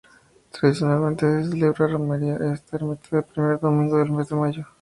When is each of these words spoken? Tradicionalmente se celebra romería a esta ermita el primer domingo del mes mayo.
Tradicionalmente 0.51 1.27
se 1.43 1.49
celebra 1.51 1.85
romería 1.89 2.33
a 2.37 2.55
esta 2.55 2.77
ermita 2.77 3.19
el 3.19 3.23
primer 3.23 3.59
domingo 3.59 3.99
del 3.99 4.11
mes 4.11 4.31
mayo. 4.31 4.65